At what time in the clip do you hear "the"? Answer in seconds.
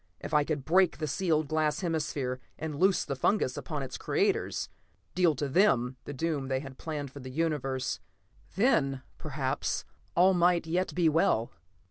0.97-1.05, 3.05-3.15, 6.05-6.11, 7.19-7.29